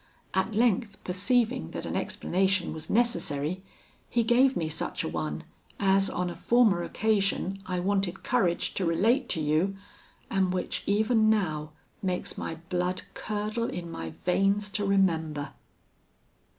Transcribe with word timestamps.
At 0.33 0.55
length 0.55 0.97
perceiving 1.03 1.69
that 1.77 1.85
an 1.85 1.95
explanation 1.95 2.73
was 2.73 2.89
necessary, 2.89 3.61
he 4.09 4.23
gave 4.23 4.57
me 4.57 4.67
such 4.67 5.03
a 5.03 5.07
one, 5.07 5.43
as 5.79 6.09
on 6.09 6.27
a 6.27 6.35
former 6.35 6.81
occasion 6.81 7.61
I 7.67 7.79
wanted 7.81 8.23
courage 8.23 8.73
to 8.73 8.85
relate 8.87 9.29
to 9.29 9.39
you, 9.41 9.77
and 10.31 10.51
which, 10.51 10.81
even 10.87 11.29
now, 11.29 11.73
makes 12.01 12.35
my 12.35 12.55
blood 12.69 13.03
curdle 13.13 13.69
in 13.69 13.91
my 13.91 14.09
veins 14.09 14.71
to 14.71 14.85
remember." 14.85 15.53